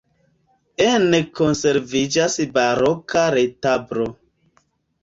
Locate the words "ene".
0.85-1.19